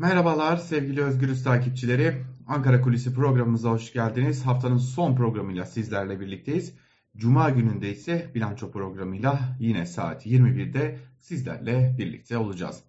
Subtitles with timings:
[0.00, 2.24] Merhabalar sevgili Özgürüz takipçileri.
[2.46, 4.46] Ankara Kulisi programımıza hoş geldiniz.
[4.46, 6.74] Haftanın son programıyla sizlerle birlikteyiz.
[7.16, 12.82] Cuma gününde ise bilanço programıyla yine saat 21'de sizlerle birlikte olacağız.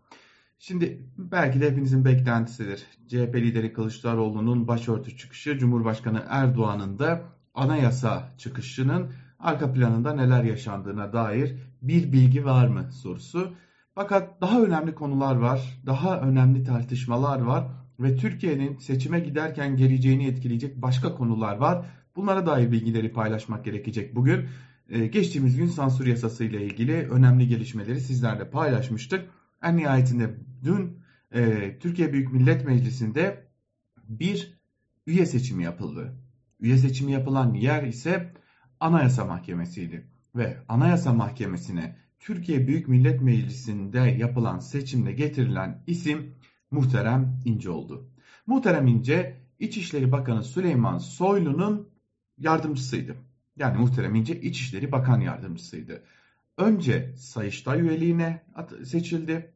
[0.60, 2.86] Şimdi belki de hepinizin beklentisidir.
[3.08, 7.22] CHP lideri Kılıçdaroğlu'nun başörtü çıkışı, Cumhurbaşkanı Erdoğan'ın da
[7.54, 13.54] anayasa çıkışının arka planında neler yaşandığına dair bir bilgi var mı sorusu.
[14.00, 17.68] Fakat daha önemli konular var, daha önemli tartışmalar var
[18.00, 21.86] ve Türkiye'nin seçime giderken geleceğini etkileyecek başka konular var.
[22.16, 24.46] Bunlara dair bilgileri paylaşmak gerekecek bugün.
[24.90, 29.30] Ee, geçtiğimiz gün sansür yasası ile ilgili önemli gelişmeleri sizlerle paylaşmıştık.
[29.64, 31.00] En nihayetinde dün
[31.32, 33.48] e, Türkiye Büyük Millet Meclisi'nde
[34.10, 34.60] bir
[35.08, 36.16] üye seçimi yapıldı.
[36.60, 38.34] Üye seçimi yapılan yer ise
[38.80, 40.08] Anayasa Mahkemesi'ydi.
[40.36, 46.36] Ve Anayasa Mahkemesi'ne Türkiye Büyük Millet Meclisi'nde yapılan seçimde getirilen isim
[46.72, 48.10] Muhterem İnce oldu.
[48.48, 51.90] Muhterem İnce İçişleri Bakanı Süleyman Soylu'nun
[52.38, 53.16] yardımcısıydı.
[53.56, 56.04] Yani Muhterem İnce İçişleri Bakan Yardımcısıydı.
[56.58, 58.44] Önce Sayıştay üyeliğine
[58.84, 59.54] seçildi.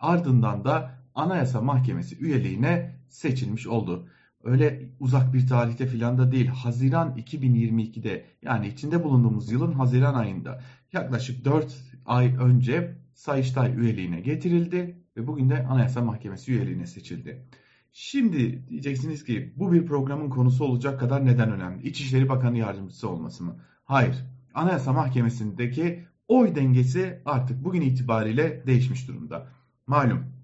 [0.00, 4.08] Ardından da Anayasa Mahkemesi üyeliğine seçilmiş oldu.
[4.46, 6.46] Öyle uzak bir tarihte filan da değil.
[6.46, 14.96] Haziran 2022'de yani içinde bulunduğumuz yılın Haziran ayında yaklaşık 4 ay önce Sayıştay üyeliğine getirildi
[15.16, 17.46] ve bugün de Anayasa Mahkemesi üyeliğine seçildi.
[17.92, 21.88] Şimdi diyeceksiniz ki bu bir programın konusu olacak kadar neden önemli?
[21.88, 23.56] İçişleri Bakanı yardımcısı olması mı?
[23.84, 24.16] Hayır.
[24.54, 29.46] Anayasa Mahkemesi'ndeki oy dengesi artık bugün itibariyle değişmiş durumda.
[29.86, 30.35] Malum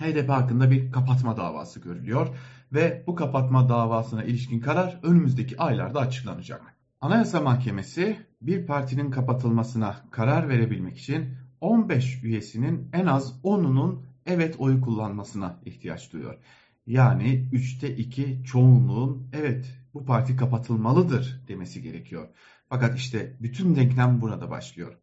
[0.00, 2.28] HDP hakkında bir kapatma davası görülüyor
[2.72, 6.62] ve bu kapatma davasına ilişkin karar önümüzdeki aylarda açıklanacak.
[7.00, 14.80] Anayasa Mahkemesi bir partinin kapatılmasına karar verebilmek için 15 üyesinin en az 10'unun evet oyu
[14.80, 16.38] kullanmasına ihtiyaç duyuyor.
[16.86, 22.28] Yani 3'te 2 çoğunluğun evet bu parti kapatılmalıdır demesi gerekiyor.
[22.68, 24.98] Fakat işte bütün denklem burada başlıyor.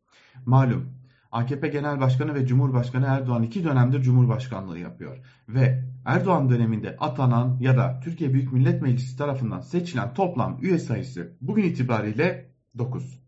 [0.46, 0.97] Malum
[1.32, 5.18] AKP Genel Başkanı ve Cumhurbaşkanı Erdoğan iki dönemdir Cumhurbaşkanlığı yapıyor.
[5.50, 11.38] Ve Erdoğan döneminde atanan ya da Türkiye Büyük Millet Meclisi tarafından seçilen toplam üye sayısı
[11.42, 13.20] bugün itibariyle 9.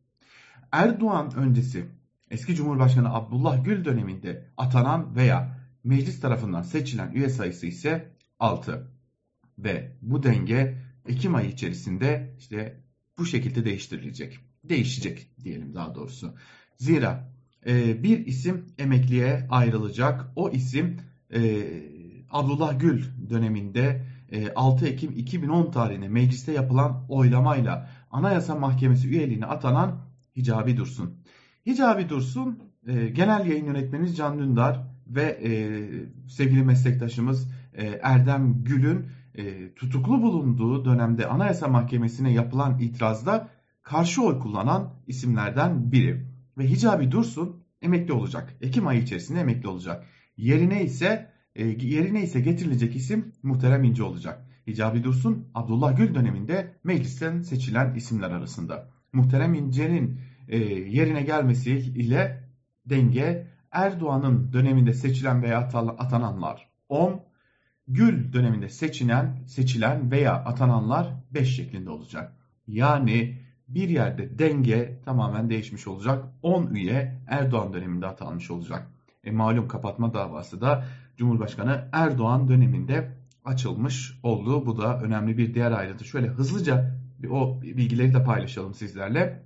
[0.72, 1.86] Erdoğan öncesi
[2.32, 8.92] eski Cumhurbaşkanı Abdullah Gül döneminde atanan veya meclis tarafından seçilen üye sayısı ise 6.
[9.58, 12.84] Ve bu denge Ekim ayı içerisinde işte
[13.18, 14.40] bu şekilde değiştirilecek.
[14.64, 16.34] Değişecek diyelim daha doğrusu.
[16.78, 17.32] Zira
[17.68, 20.32] e, bir isim emekliye ayrılacak.
[20.36, 20.98] O isim
[21.34, 21.64] e,
[22.32, 30.02] Abdullah Gül döneminde e, 6 Ekim 2010 tarihinde mecliste yapılan oylamayla Anayasa Mahkemesi üyeliğine atanan
[30.36, 31.14] Hicabi Dursun.
[31.66, 35.52] Hicabi Dursun e, genel yayın yönetmenimiz Can Dündar ve e,
[36.30, 39.06] sevgili meslektaşımız e, Erdem Gül'ün
[39.36, 43.50] e, tutuklu bulunduğu dönemde Anayasa Mahkemesi'ne yapılan itirazda
[43.84, 46.29] karşı oy kullanan isimlerden biri.
[46.60, 48.56] Ve Hicabi Dursun emekli olacak.
[48.62, 50.06] Ekim ayı içerisinde emekli olacak.
[50.38, 54.46] Yerine ise e, yerine ise getirilecek isim Muhterem İnce olacak.
[54.68, 58.90] Hicabi Dursun Abdullah Gül döneminde meclisten seçilen isimler arasında.
[59.14, 62.44] Muhterem İnce'nin e, yerine gelmesi ile
[62.86, 65.60] denge Erdoğan'ın döneminde seçilen veya
[65.98, 67.22] atananlar 10,
[67.88, 72.34] Gül döneminde seçilen, seçilen veya atananlar 5 şeklinde olacak.
[72.68, 76.26] Yani bir yerde denge tamamen değişmiş olacak.
[76.42, 78.88] 10 üye Erdoğan döneminde atanmış olacak.
[79.24, 80.86] E, malum kapatma davası da
[81.18, 83.12] Cumhurbaşkanı Erdoğan döneminde
[83.46, 84.66] açılmış oldu.
[84.66, 86.06] Bu da önemli bir diğer ayrıntı.
[86.06, 89.44] Şöyle hızlıca o bilgileri de paylaşalım sizlerle.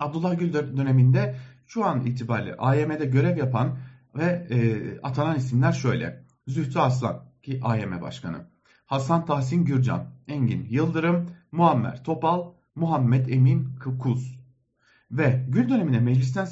[0.00, 1.36] Abdullah Gül döneminde
[1.66, 3.78] şu an itibariyle AYM'de görev yapan
[4.16, 4.58] ve e,
[5.02, 6.24] atanan isimler şöyle.
[6.46, 8.46] Zühtü Aslan ki AYM Başkanı.
[8.86, 14.40] Hasan Tahsin Gürcan, Engin Yıldırım, Muammer Topal, Muhammed Emin Kukuz.
[15.10, 16.44] Ve Gül döneminde meclisten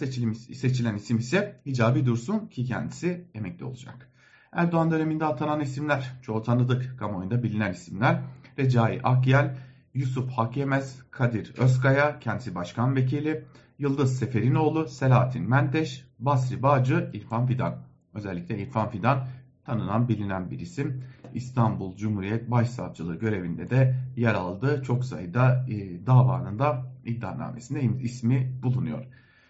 [0.52, 4.10] seçilen isim ise Hicabi Dursun ki kendisi emekli olacak.
[4.52, 8.22] Erdoğan döneminde atanan isimler çoğu tanıdık kamuoyunda bilinen isimler.
[8.58, 9.56] Recai Akyel,
[9.94, 13.44] Yusuf Hakemez, Kadir Özkaya, kendisi başkan vekili,
[13.78, 17.82] Yıldız Seferinoğlu, Selahattin Menteş, Basri Bağcı, İrfan Fidan.
[18.14, 19.26] Özellikle İrfan Fidan
[19.64, 21.04] tanınan bilinen bir isim.
[21.34, 24.82] İstanbul Cumhuriyet Başsavcılığı görevinde de yer aldı.
[24.86, 29.04] Çok sayıda e, davanın da iddianamesinde ismi bulunuyor.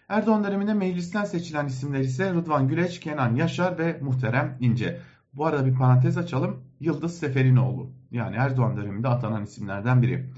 [0.08, 5.00] Erdoğan döneminde meclisten seçilen isimler ise Rıdvan Güleç, Kenan Yaşar ve Muhterem İnce.
[5.32, 6.56] Bu arada bir parantez açalım.
[6.80, 10.30] Yıldız Seferinoğlu yani Erdoğan döneminde atanan isimlerden biri.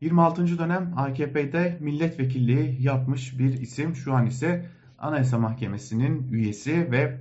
[0.00, 0.58] 26.
[0.58, 3.96] dönem AKP'de milletvekilliği yapmış bir isim.
[3.96, 4.66] Şu an ise
[4.98, 7.18] Anayasa Mahkemesi'nin üyesi ve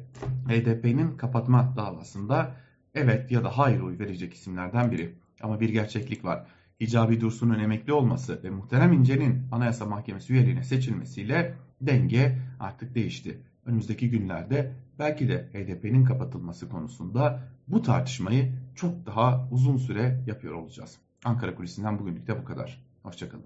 [0.48, 2.56] HDP'nin kapatma davasında
[2.96, 5.16] evet ya da hayır oy verecek isimlerden biri.
[5.42, 6.46] Ama bir gerçeklik var.
[6.82, 13.42] Hicabi Dursun'un emekli olması ve Muhterem İnce'nin Anayasa Mahkemesi üyeliğine seçilmesiyle denge artık değişti.
[13.66, 20.98] Önümüzdeki günlerde belki de HDP'nin kapatılması konusunda bu tartışmayı çok daha uzun süre yapıyor olacağız.
[21.26, 22.84] Ankara Kulisi'nden bugünlük de bu kadar.
[23.04, 23.46] Hoşçakalın.